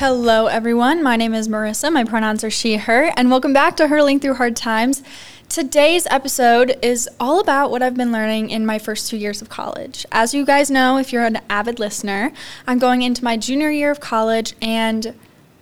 [0.00, 1.02] Hello, everyone.
[1.02, 1.92] My name is Marissa.
[1.92, 5.02] My pronouns are she, her, and welcome back to Hurdling Through Hard Times.
[5.50, 9.50] Today's episode is all about what I've been learning in my first two years of
[9.50, 10.06] college.
[10.10, 12.32] As you guys know, if you're an avid listener,
[12.66, 15.14] I'm going into my junior year of college, and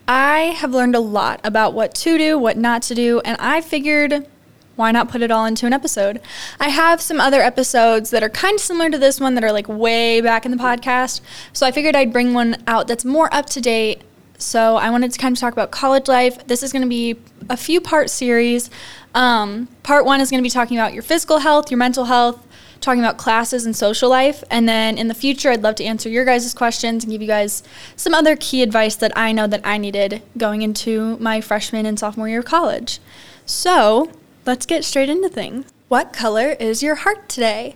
[0.06, 3.60] I have learned a lot about what to do, what not to do, and I
[3.60, 4.28] figured
[4.76, 6.20] why not put it all into an episode?
[6.60, 9.50] I have some other episodes that are kind of similar to this one that are
[9.50, 11.20] like way back in the podcast.
[11.52, 14.02] So I figured I'd bring one out that's more up to date.
[14.38, 16.46] So I wanted to kind of talk about college life.
[16.46, 17.16] This is going to be
[17.50, 18.70] a few part series.
[19.14, 22.46] Um, part one is going to be talking about your physical health, your mental health,
[22.80, 24.44] talking about classes and social life.
[24.50, 27.26] And then in the future, I'd love to answer your guys' questions and give you
[27.26, 27.64] guys
[27.96, 31.98] some other key advice that I know that I needed going into my freshman and
[31.98, 33.00] sophomore year of college.
[33.44, 34.12] So
[34.46, 35.66] let's get straight into things.
[35.88, 37.74] What color is your heart today?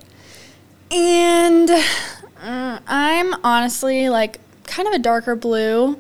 [0.91, 5.99] And uh, I'm honestly like kind of a darker blue.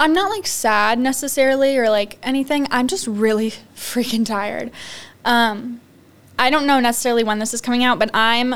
[0.00, 2.66] I'm not like sad necessarily or like anything.
[2.70, 4.70] I'm just really freaking tired.
[5.24, 5.82] Um,
[6.38, 8.54] I don't know necessarily when this is coming out, but I'm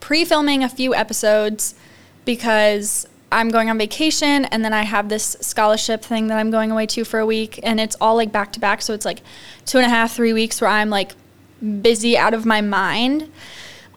[0.00, 1.76] pre filming a few episodes
[2.24, 6.72] because I'm going on vacation and then I have this scholarship thing that I'm going
[6.72, 8.82] away to for a week and it's all like back to back.
[8.82, 9.22] So it's like
[9.64, 11.12] two and a half, three weeks where I'm like
[11.80, 13.30] busy out of my mind.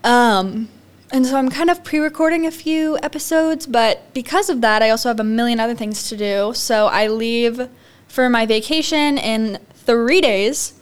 [0.03, 0.69] Um,
[1.15, 4.89] and so I'm kind of pre recording a few episodes, but because of that, I
[4.89, 6.51] also have a million other things to do.
[6.53, 7.69] So I leave
[8.07, 10.73] for my vacation in three days.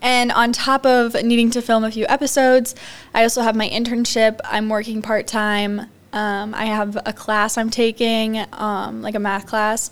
[0.00, 2.74] And on top of needing to film a few episodes,
[3.14, 4.38] I also have my internship.
[4.44, 9.46] I'm working part time um, I have a class I'm taking, um, like a math
[9.46, 9.90] class,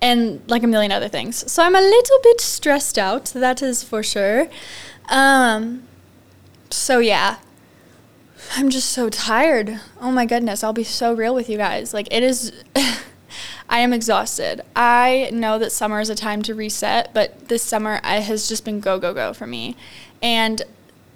[0.00, 1.50] and like a million other things.
[1.50, 4.48] So I'm a little bit stressed out, that is for sure.
[5.08, 5.82] Um,
[6.70, 7.38] so yeah,
[8.54, 9.80] I'm just so tired.
[10.00, 11.92] Oh my goodness, I'll be so real with you guys.
[11.92, 12.52] Like, it is.
[13.68, 14.60] I am exhausted.
[14.76, 18.64] I know that summer is a time to reset, but this summer I, has just
[18.64, 19.76] been go, go, go for me.
[20.22, 20.62] And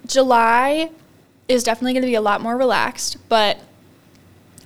[0.05, 0.91] July
[1.47, 3.59] is definitely going to be a lot more relaxed, but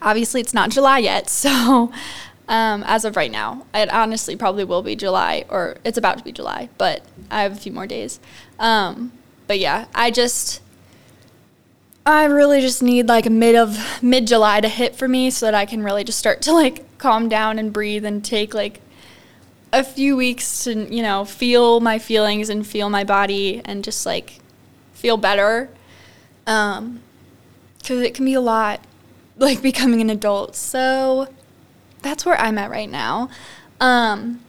[0.01, 1.91] obviously it's not July yet, so
[2.47, 6.23] um, as of right now, it honestly probably will be July, or it's about to
[6.23, 8.19] be July, but I have a few more days.
[8.59, 9.11] Um,
[9.47, 10.61] but yeah, I just,
[12.05, 15.55] I really just need like mid of mid July to hit for me so that
[15.55, 18.81] I can really just start to like calm down and breathe and take like
[19.73, 24.05] a few weeks to you know feel my feelings and feel my body and just
[24.05, 24.39] like
[24.93, 25.69] feel better.
[26.47, 27.01] Um,
[27.79, 28.81] because it can be a lot
[29.37, 30.55] like becoming an adult.
[30.55, 31.27] So
[32.01, 33.29] that's where I'm at right now.
[33.79, 34.41] Um,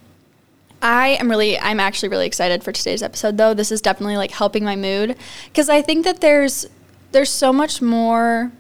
[0.81, 3.55] I am really, I'm actually really excited for today's episode though.
[3.55, 6.67] This is definitely like helping my mood because I think that there's,
[7.13, 8.53] there's so much more,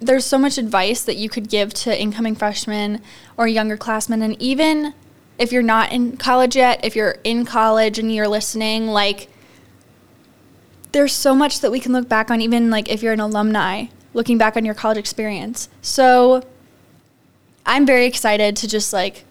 [0.00, 3.00] there's so much advice that you could give to incoming freshmen
[3.36, 4.22] or younger classmen.
[4.22, 4.94] And even
[5.38, 9.28] if you're not in college yet, if you're in college and you're listening, like,
[10.92, 13.86] there's so much that we can look back on, even like if you're an alumni
[14.14, 15.68] looking back on your college experience.
[15.80, 16.42] So
[17.64, 19.24] I'm very excited to just like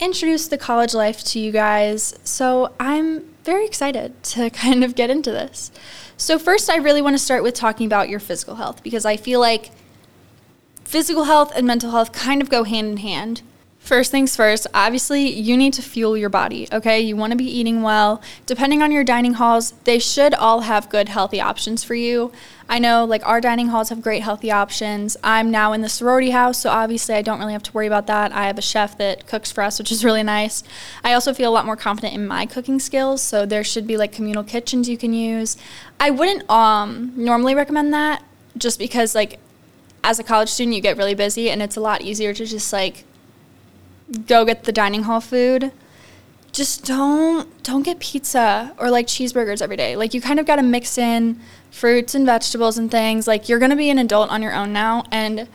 [0.00, 2.14] introduce the college life to you guys.
[2.24, 5.70] So I'm very excited to kind of get into this.
[6.16, 9.16] So, first, I really want to start with talking about your physical health because I
[9.16, 9.70] feel like
[10.84, 13.42] physical health and mental health kind of go hand in hand.
[13.82, 17.00] First things first, obviously, you need to fuel your body, okay?
[17.00, 18.22] You want to be eating well.
[18.46, 22.30] Depending on your dining halls, they should all have good, healthy options for you.
[22.68, 25.16] I know, like, our dining halls have great, healthy options.
[25.24, 28.06] I'm now in the sorority house, so obviously, I don't really have to worry about
[28.06, 28.30] that.
[28.30, 30.62] I have a chef that cooks for us, which is really nice.
[31.02, 33.96] I also feel a lot more confident in my cooking skills, so there should be,
[33.96, 35.56] like, communal kitchens you can use.
[35.98, 38.22] I wouldn't um, normally recommend that
[38.56, 39.40] just because, like,
[40.04, 42.72] as a college student, you get really busy, and it's a lot easier to just,
[42.72, 43.04] like,
[44.26, 45.72] go get the dining hall food
[46.52, 49.96] just don't don't get pizza or like cheeseburgers every day.
[49.96, 53.26] Like you kind of got to mix in fruits and vegetables and things.
[53.26, 55.48] Like you're going to be an adult on your own now and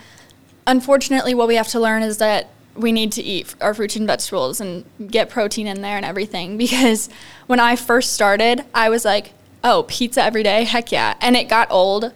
[0.65, 4.05] unfortunately what we have to learn is that we need to eat our fruits and
[4.05, 6.57] vegetables and get protein in there and everything.
[6.67, 7.09] Because
[7.45, 9.33] when i first started i was like
[9.63, 10.63] oh pizza every day?
[10.63, 11.15] Heck yeah.
[11.21, 12.11] And it got old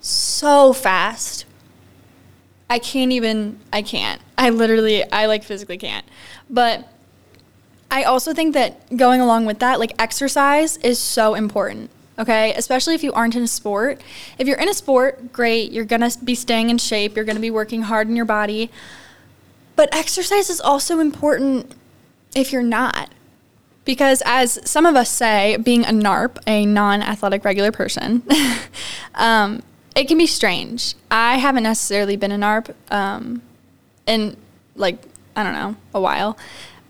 [0.00, 1.46] so fast
[2.74, 4.20] I can't even, I can't.
[4.36, 6.04] I literally, I like physically can't.
[6.50, 6.88] But
[7.88, 11.92] I also think that going along with that, like exercise is so important.
[12.18, 14.00] Okay, especially if you aren't in a sport.
[14.38, 17.52] If you're in a sport, great, you're gonna be staying in shape, you're gonna be
[17.52, 18.72] working hard in your body.
[19.76, 21.76] But exercise is also important
[22.34, 23.10] if you're not.
[23.84, 28.24] Because as some of us say, being a NARP, a non athletic regular person,
[29.14, 29.62] um,
[29.94, 30.94] it can be strange.
[31.10, 33.42] I haven't necessarily been a NARP, um,
[34.06, 34.36] and
[34.76, 34.98] like
[35.36, 36.36] I don't know, a while.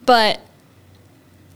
[0.04, 0.40] But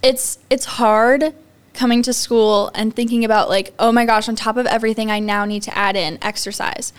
[0.03, 1.35] it's it's hard
[1.75, 5.21] coming to school and thinking about like, oh my gosh, on top of everything I
[5.21, 6.93] now need to add in exercise.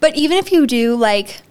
[0.00, 1.42] But even if you do like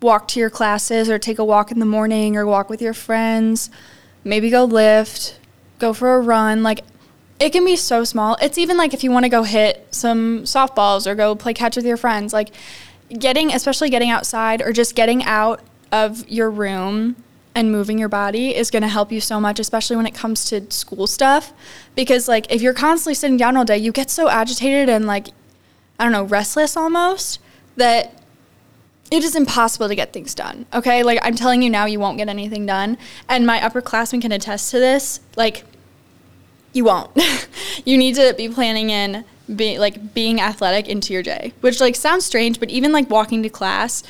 [0.00, 2.94] walk to your classes or take a walk in the morning or walk with your
[2.94, 3.70] friends,
[4.22, 5.38] maybe go lift,
[5.78, 6.84] go for a run, like
[7.40, 8.36] it can be so small.
[8.42, 11.76] It's even like if you want to go hit some softballs or go play catch
[11.76, 12.50] with your friends, like
[13.08, 15.60] getting, especially getting outside or just getting out
[15.92, 17.16] of your room
[17.54, 20.44] and moving your body is going to help you so much, especially when it comes
[20.46, 21.52] to school stuff.
[21.96, 25.28] Because, like, if you're constantly sitting down all day, you get so agitated and, like,
[25.98, 27.40] I don't know, restless almost
[27.76, 28.22] that
[29.10, 30.66] it is impossible to get things done.
[30.72, 31.02] Okay.
[31.02, 32.98] Like, I'm telling you now, you won't get anything done.
[33.28, 35.20] And my upperclassmen can attest to this.
[35.34, 35.64] Like,
[36.72, 37.10] you won't.
[37.84, 39.24] you need to be planning in
[39.54, 43.42] be like being athletic into your day, which like sounds strange, but even like walking
[43.42, 44.02] to class,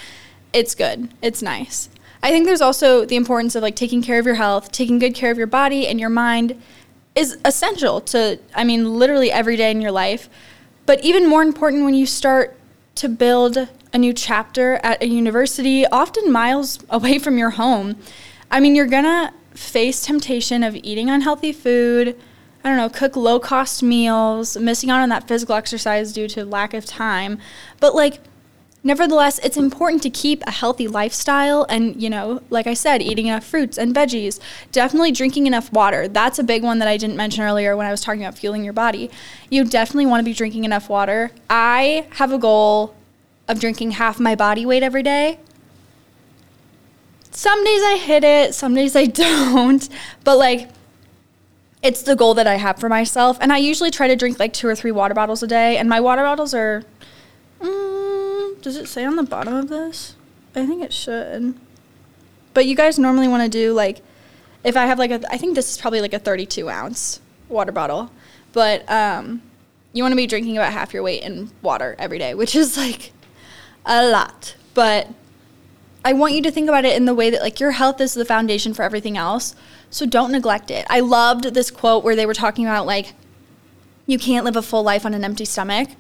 [0.53, 1.09] it's good.
[1.23, 1.89] It's nice.
[2.23, 5.15] I think there's also the importance of like taking care of your health, taking good
[5.15, 6.61] care of your body and your mind
[7.15, 10.29] is essential to I mean literally every day in your life.
[10.87, 12.57] But even more important when you start
[12.97, 17.97] to build a new chapter at a university, often miles away from your home.
[18.51, 22.19] I mean, you're going to face temptation of eating unhealthy food,
[22.65, 26.45] I don't know, cook low cost meals, missing out on that physical exercise due to
[26.45, 27.39] lack of time.
[27.81, 28.21] But like,
[28.83, 33.27] nevertheless, it's important to keep a healthy lifestyle and, you know, like I said, eating
[33.27, 34.41] enough fruits and veggies,
[34.73, 36.09] definitely drinking enough water.
[36.09, 38.65] That's a big one that I didn't mention earlier when I was talking about fueling
[38.65, 39.11] your body.
[39.51, 41.31] You definitely want to be drinking enough water.
[41.49, 42.95] I have a goal
[43.47, 45.39] of drinking half my body weight every day.
[47.31, 49.89] Some days I hit it, some days I don't.
[50.25, 50.71] But like,
[51.83, 53.39] it's the goal that I have for myself.
[53.41, 55.77] And I usually try to drink like two or three water bottles a day.
[55.77, 56.83] And my water bottles are.
[57.61, 60.15] Mm, does it say on the bottom of this?
[60.55, 61.55] I think it should.
[62.55, 64.01] But you guys normally want to do like,
[64.65, 67.73] if I have like a, I think this is probably like a 32 ounce water
[67.73, 68.11] bottle.
[68.53, 69.43] But um,
[69.93, 72.77] you want to be drinking about half your weight in water every day, which is
[72.77, 73.13] like
[73.87, 74.57] a lot.
[74.75, 75.09] But
[76.05, 78.15] I want you to think about it in the way that like your health is
[78.15, 79.55] the foundation for everything else.
[79.91, 80.87] So don't neglect it.
[80.89, 83.15] I loved this quote where they were talking about like
[84.07, 85.91] you can't live a full life on an empty stomach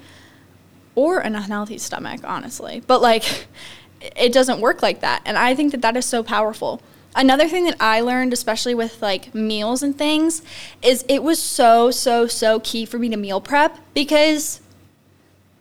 [0.94, 2.82] or an unhealthy stomach, honestly.
[2.86, 3.46] But like
[4.16, 5.22] it doesn't work like that.
[5.24, 6.80] And I think that that is so powerful.
[7.16, 10.42] Another thing that I learned, especially with like meals and things,
[10.82, 14.60] is it was so, so, so key for me to meal prep because,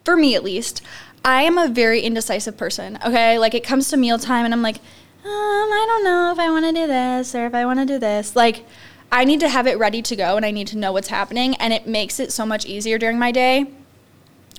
[0.03, 0.81] for me at least,
[1.27, 2.97] I am a very indecisive person.
[3.05, 3.37] Okay.
[3.37, 4.81] Like it comes to mealtime and I'm like, um,
[5.25, 7.99] I don't know if I want to do this or if I want to do
[7.99, 8.33] this.
[8.33, 8.65] Like,
[9.11, 11.55] I need to have it ready to go and I need to know what's happening.
[11.55, 13.65] And it makes it so much easier during my day.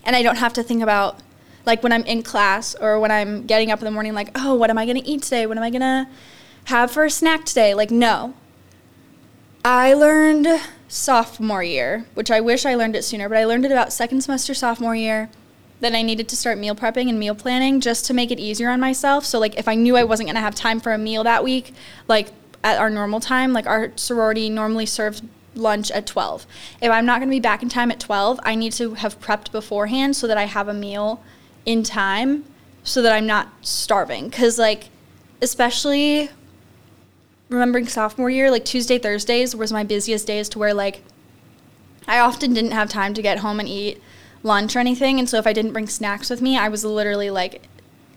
[0.05, 1.21] And I don't have to think about,
[1.65, 4.55] like, when I'm in class or when I'm getting up in the morning, like, oh,
[4.55, 5.47] what am I to eat today?
[5.47, 6.07] What am I to
[6.65, 7.73] have for a snack today?
[7.73, 8.35] Like, no.
[9.65, 10.49] I learned
[10.87, 14.21] sophomore year, which I wish I learned it sooner, but I learned it about second
[14.21, 15.31] semester sophomore year
[15.81, 18.71] that I needed to start meal prepping and meal planning just to make it easier
[18.71, 19.25] on myself.
[19.25, 21.73] So like if I knew I wasn't to have time for a meal that week,
[22.09, 22.29] like
[22.65, 25.23] at our normal time, like our sorority normally serves
[25.55, 26.47] lunch at 12.
[26.81, 29.21] If I'm not going to be back in time at 12, I need to have
[29.21, 31.23] prepped beforehand so that I have a meal
[31.65, 32.45] in time
[32.83, 34.89] so that I'm not starving cuz like
[35.43, 36.31] especially
[37.49, 41.03] remembering sophomore year, like Tuesday, Thursdays was my busiest days to where like
[42.07, 44.03] I often didn't have time to get home and eat
[44.43, 45.19] lunch or anything.
[45.19, 47.63] And so if I didn't bring snacks with me, I was literally like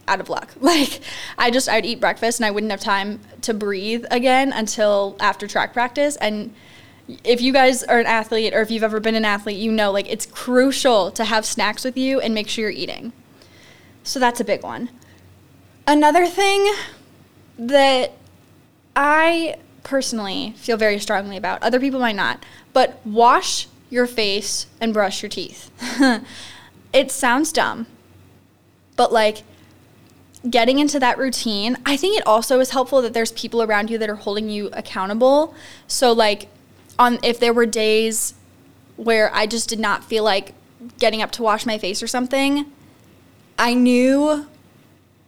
[0.07, 0.53] out of luck.
[0.61, 1.01] Like
[1.37, 5.47] I just I'd eat breakfast and I wouldn't have time to breathe again until after
[5.47, 6.53] track practice and
[7.23, 9.91] if you guys are an athlete or if you've ever been an athlete, you know
[9.91, 13.11] like it's crucial to have snacks with you and make sure you're eating.
[14.03, 14.89] So that's a big one.
[15.87, 16.71] Another thing
[17.57, 18.13] that
[18.95, 24.93] I personally feel very strongly about, other people might not, but wash your face and
[24.93, 25.69] brush your teeth.
[26.93, 27.85] it sounds dumb,
[28.95, 29.43] but like
[30.49, 33.99] getting into that routine, I think it also is helpful that there's people around you
[33.99, 35.53] that are holding you accountable.
[35.87, 36.47] So like
[36.97, 38.33] on if there were days
[38.95, 40.55] where I just did not feel like
[40.97, 42.65] getting up to wash my face or something,
[43.59, 44.47] I knew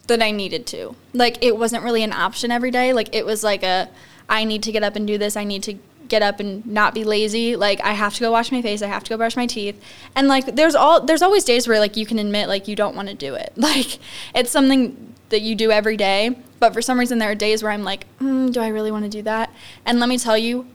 [0.07, 0.95] that I needed to.
[1.13, 2.93] Like it wasn't really an option every day.
[2.93, 3.89] Like it was like a
[4.29, 5.35] I need to get up and do this.
[5.35, 7.55] I need to get up and not be lazy.
[7.55, 9.81] Like I have to go wash my face, I have to go brush my teeth.
[10.15, 12.95] And like there's all there's always days where like you can admit like you don't
[12.95, 13.53] want to do it.
[13.57, 13.99] Like
[14.35, 17.71] it's something that you do every day, but for some reason there are days where
[17.71, 19.49] I'm like, mm, do I really want to do that?
[19.85, 20.67] And let me tell you,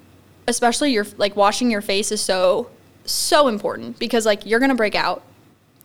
[0.46, 2.70] especially your like washing your face is so
[3.04, 5.22] so important because like you're going to break out.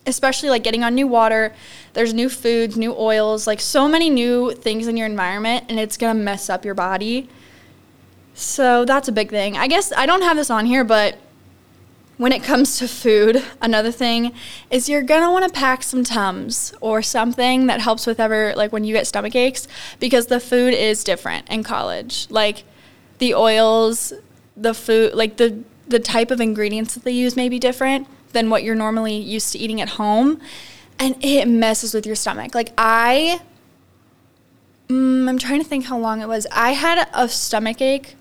[0.05, 1.53] especially like getting on new water.
[1.93, 5.95] There's new foods, new oils, like so many new things in your environment, and it's
[5.97, 7.29] gonna mess up your body.
[8.33, 9.57] So that's a big thing.
[9.57, 11.17] I guess I don't have this on here, but
[12.17, 14.33] when it comes to food, another thing
[14.69, 18.83] is you're gonna wanna pack some Tums or something that helps with ever, like when
[18.83, 19.67] you get stomach aches,
[19.99, 22.27] because the food is different in college.
[22.29, 22.63] Like
[23.17, 24.13] the oils,
[24.55, 28.49] the food, like the, the type of ingredients that they use may be different than
[28.49, 30.39] what you're normally used to eating at home.
[30.99, 32.53] And it messes with your stomach.
[32.53, 33.41] Like I,
[34.87, 36.45] mm, I'm trying to think how long it was.
[36.51, 38.15] I had a stomach ache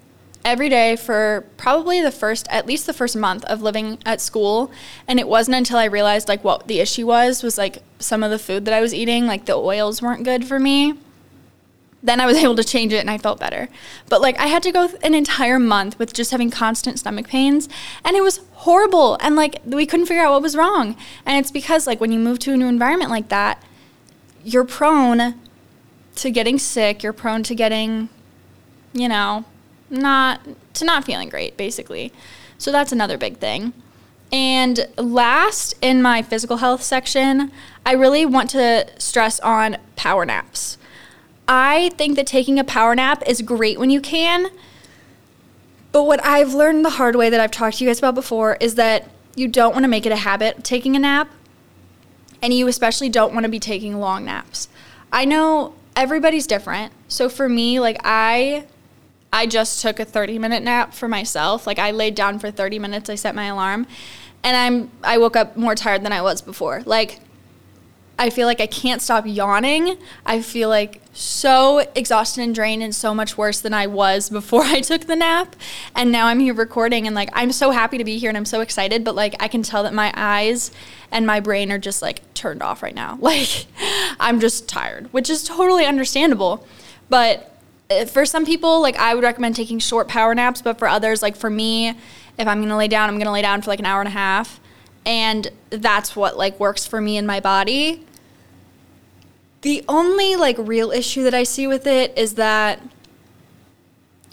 [0.44, 4.70] every day for probably the first at least the first month of living at school.
[5.06, 8.30] And it wasn't until i realized like what the issue was was like some of
[8.30, 10.94] the food that i was eating like the oils weren't good for me.
[12.02, 13.68] Then i was able to change it and i felt better.
[14.08, 17.68] But like i had to go an entire month with just having constant stomach pains.
[18.04, 19.16] And it was horrible.
[19.20, 20.96] And like we couldn't figure out what was wrong.
[21.24, 23.62] And it's because like when you move to a new environment like that
[24.44, 25.34] you're prone
[26.16, 27.02] to getting sick.
[27.02, 28.08] You're prone to getting
[28.92, 29.44] you know
[29.92, 30.40] not
[30.74, 32.12] to not feeling great basically.
[32.58, 33.72] So that's another big thing.
[34.32, 37.52] And last in my physical health section,
[37.84, 40.78] I really want to stress on power naps.
[41.46, 44.50] I think that taking a power nap is great when you can.
[45.90, 48.56] But what I've learned the hard way that I've talked to you guys about before
[48.58, 51.30] is that you don't want to make it a habit taking a nap.
[52.40, 54.68] And you especially don't want to be taking long naps.
[55.12, 56.92] I know everybody's different.
[57.06, 58.64] So for me, like I
[59.32, 61.66] I just took a 30 minute nap for myself.
[61.66, 63.86] Like I laid down for 30 minutes, I set my alarm,
[64.44, 66.82] and I'm I woke up more tired than I was before.
[66.84, 67.20] Like
[68.18, 69.96] I feel like I can't stop yawning.
[70.26, 74.62] I feel like so exhausted and drained and so much worse than I was before
[74.64, 75.56] I took the nap.
[75.96, 78.44] And now I'm here recording and like I'm so happy to be here and I'm
[78.44, 80.70] so excited, but like I can tell that my eyes
[81.10, 83.18] and my brain are just like turned off right now.
[83.32, 83.66] Like
[84.20, 86.66] I'm just tired, which is totally understandable.
[87.08, 87.51] But
[88.00, 91.22] Uh, for some people, like I would recommend taking short power naps, but for others,
[91.22, 91.90] like for me,
[92.38, 94.12] if I'm gonna lay down, I'm gonna lay down for like an hour and a
[94.12, 94.60] half.
[95.04, 98.04] And that's what like works for me and my body.
[99.62, 102.80] The only like real issue that I see with it is that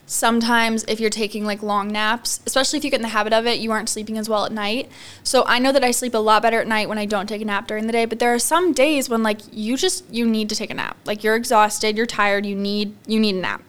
[0.10, 3.46] sometimes if you're taking like long naps, especially if you get in the habit of
[3.46, 4.90] it, you aren't sleeping as well at night.
[5.24, 7.44] So I know that I sleep a lot better at night when I don't take
[7.44, 10.26] a nap during the day, but there are some days when like you just you
[10.26, 10.98] need to take a nap.
[11.06, 13.62] Like you're exhausted, you're tired, you need you need a nap.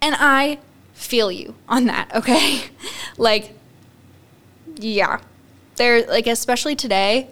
[0.00, 0.60] And I
[0.92, 2.62] feel you on that, okay?
[3.18, 3.58] like
[4.76, 5.20] yeah.
[5.74, 7.28] There like especially today,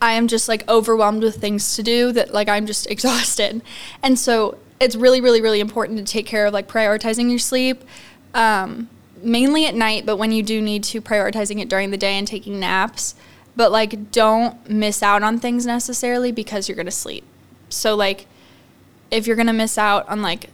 [0.00, 3.60] I am just like overwhelmed with things to do that like I'm just exhausted.
[4.04, 7.84] And so it's really, really, really important to take care of like prioritizing your sleep,
[8.34, 8.88] um,
[9.22, 12.26] mainly at night, but when you do need to, prioritizing it during the day and
[12.26, 13.14] taking naps.
[13.54, 17.24] But like, don't miss out on things necessarily because you're gonna sleep.
[17.68, 18.26] So, like,
[19.10, 20.48] if you're gonna miss out on like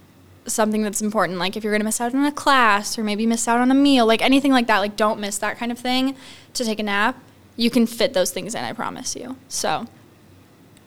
[0.46, 3.46] something that's important, like if you're gonna miss out on a class or maybe miss
[3.46, 6.16] out on a meal, like anything like that, like don't miss that kind of thing
[6.54, 7.22] to take a nap.
[7.54, 9.36] You can fit those things in, I promise you.
[9.48, 9.86] So,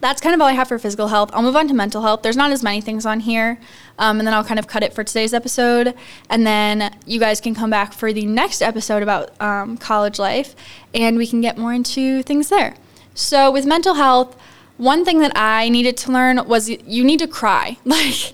[0.02, 1.30] that's kind of all I have for physical health.
[1.34, 2.22] I'll move on to mental health.
[2.22, 3.60] There's not as many things on here.
[3.98, 5.94] Um, and then I'll kind of cut it for today's episode.
[6.30, 10.56] And then you guys can come back for the next episode about um, college life
[10.94, 12.76] and we can get more into things there.
[13.14, 14.40] So, with mental health,
[14.78, 17.78] one thing that I needed to learn was you need to cry.
[17.86, 18.34] Like,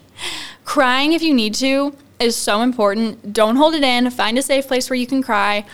[0.63, 3.33] crying if you need to is so important.
[3.33, 5.65] Don't hold it in, find a safe place where you can cry.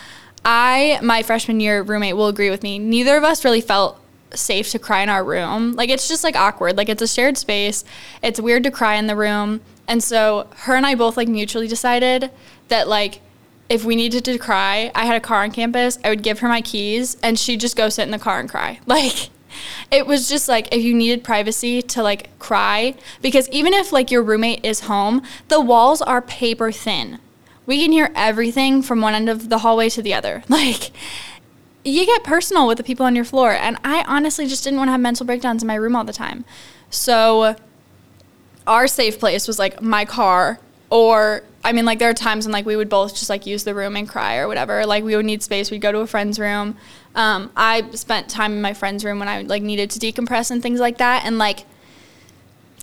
[0.44, 2.80] I, my freshman year roommate, will agree with me.
[2.80, 4.01] Neither of us really felt
[4.34, 5.74] safe to cry in our room.
[5.74, 6.78] Like it's just like awkward.
[6.78, 7.84] Like it's a shared space.
[8.22, 9.62] It's weird to cry in the room.
[9.88, 12.32] And so her and I both like mutually decided
[12.70, 13.22] that like
[13.70, 16.48] if we needed to cry, I had a car on campus, I would give her
[16.48, 18.80] my keys and she'd just go sit in the car and cry.
[18.88, 19.30] Like
[19.92, 24.10] it was just like if you needed privacy to like cry because even if like
[24.10, 27.20] your roommate is home, the walls are paper thin.
[27.66, 30.44] We can hear everything from one end of the hallway to the other.
[30.50, 30.92] Like
[31.84, 33.52] you get personal with the people on your floor.
[33.52, 36.14] And I honestly just didn't want to have mental breakdowns in my room all the
[36.14, 36.46] time.
[36.90, 37.56] So
[38.68, 40.60] our safe place was like my car
[40.90, 43.64] or I mean like there are times when like we would both just like use
[43.64, 44.86] the room and cry or whatever.
[44.86, 46.78] Like we would need space, we'd go to a friend's room.
[47.16, 50.62] Um, I spent time in my friend's room when I like needed to decompress and
[50.62, 51.66] things like that and like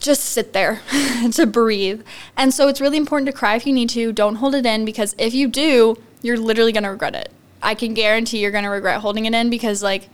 [0.01, 0.81] just sit there
[1.33, 2.03] to breathe.
[2.37, 4.13] And so it's really important to cry if you need to.
[4.13, 7.33] Don't hold it in because if you do, you're literally going to regret it.
[7.63, 10.09] I can guarantee you're going to regret holding it in because, like,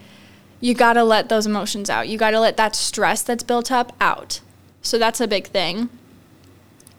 [0.60, 2.08] you got to let those emotions out.
[2.08, 4.40] You got to let that stress that's built up out.
[4.82, 5.88] So that's a big thing.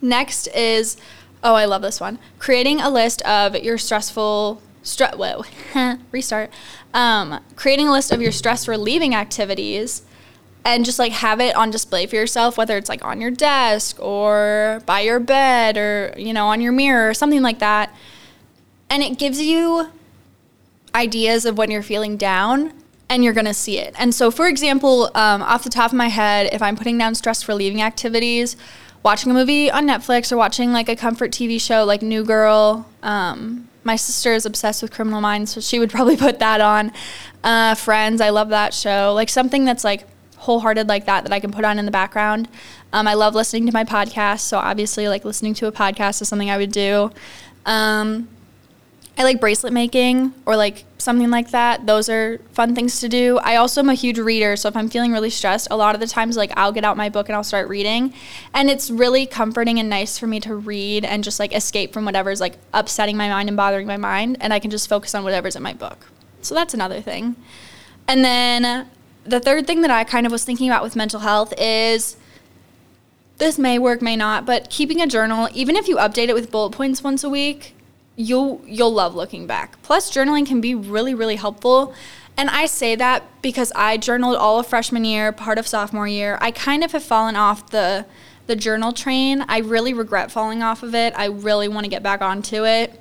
[0.01, 0.97] Next is,
[1.43, 5.15] oh, I love this one creating a list of your stressful stress.
[5.15, 5.43] Whoa,
[6.11, 6.51] restart.
[6.93, 10.03] Um, creating a list of your stress relieving activities
[10.63, 13.99] and just like have it on display for yourself, whether it's like on your desk
[13.99, 17.93] or by your bed or, you know, on your mirror or something like that.
[18.89, 19.89] And it gives you
[20.95, 22.73] ideas of when you're feeling down
[23.09, 23.93] and you're going to see it.
[23.99, 27.13] And so, for example, um, off the top of my head, if I'm putting down
[27.13, 28.55] stress relieving activities,
[29.03, 32.87] watching a movie on Netflix or watching like a comfort TV show like New Girl,
[33.03, 36.91] um, my sister is obsessed with Criminal Minds, so she would probably put that on.
[37.43, 39.13] Uh, Friends, I love that show.
[39.13, 42.47] Like something that's like wholehearted like that that I can put on in the background.
[42.93, 46.29] Um, I love listening to my podcast, so obviously, like listening to a podcast is
[46.29, 47.11] something I would do.
[47.65, 48.29] Um,
[49.17, 51.85] I like bracelet making or like something like that.
[51.85, 53.37] Those are fun things to do.
[53.37, 56.01] I also am a huge reader, so if I'm feeling really stressed, a lot of
[56.01, 58.13] the times like I'll get out my book and I'll start reading.
[58.53, 62.03] And it's really comforting and nice for me to read and just like escape from
[62.03, 65.23] whatever's like upsetting my mind and bothering my mind and I can just focus on
[65.23, 66.07] whatever's in my book.
[66.41, 67.37] So that's another thing.
[68.09, 68.87] And then
[69.23, 72.17] the third thing that I kind of was thinking about with mental health is
[73.37, 76.51] this may work, may not, but keeping a journal, even if you update it with
[76.51, 77.74] bullet points once a week,
[78.15, 79.81] you'll you'll love looking back.
[79.81, 81.93] Plus journaling can be really really helpful.
[82.37, 86.37] And I say that because I journaled all of freshman year, part of sophomore year.
[86.41, 88.05] I kind of have fallen off the
[88.47, 89.43] the journal train.
[89.47, 91.13] I really regret falling off of it.
[91.17, 92.99] I really want to get back onto it.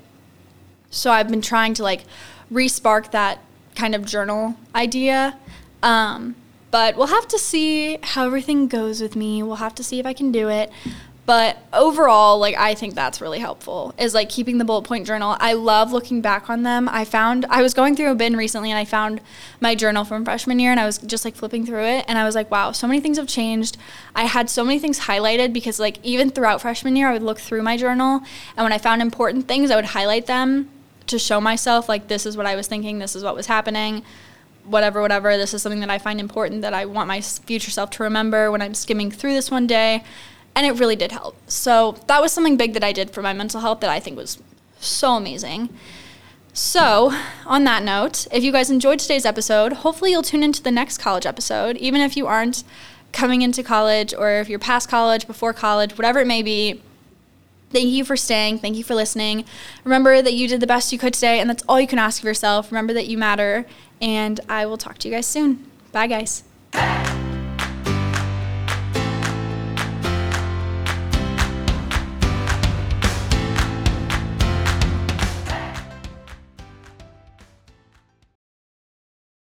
[0.91, 2.05] So I've been trying to like
[2.53, 3.41] respark that
[3.75, 5.39] kind of journal idea.
[5.83, 6.37] Um,
[6.71, 9.43] but we'll have to see how everything goes with me.
[9.43, 10.71] We'll have to see if I can do it.
[11.27, 15.37] But overall, like I think that's really helpful is like keeping the bullet point journal.
[15.41, 16.87] I love looking back on them.
[16.91, 19.23] I found I was going through a bin recently and I found
[19.59, 22.25] my journal from freshman year and I was just like flipping through it and I
[22.25, 23.79] was like, wow, so many things have changed.
[24.15, 27.39] I had so many things highlighted because like even throughout freshman year I would look
[27.39, 28.21] through my journal
[28.57, 30.69] and when I found important things I would highlight them
[31.07, 34.03] to show myself like this is what I was thinking, this is what was happening
[34.67, 35.37] whatever, whatever.
[35.37, 38.51] This is something that I find important that I want my future self to remember
[38.51, 40.03] when I'm skimming through this one day.
[40.57, 41.37] And it really did help.
[41.51, 44.17] So that was something big that I did for my mental health that I think
[44.17, 44.41] was
[44.79, 45.69] so amazing.
[46.53, 47.13] So,
[47.47, 50.99] on that note, if you guys enjoyed today's episode, hopefully you'll tune into the next
[50.99, 52.63] college episode, even if you aren't
[53.11, 56.81] coming into college or if you're past college, before college, whatever it may be.
[57.71, 58.61] Thank you for staying.
[58.61, 59.45] Thank you for listening.
[59.83, 62.21] Remember that you did the best you could today, and that's all you can ask
[62.23, 62.71] of yourself.
[62.71, 63.67] Remember that you matter,
[64.01, 65.69] and I will talk to you guys soon.
[65.91, 66.45] Bye, guys.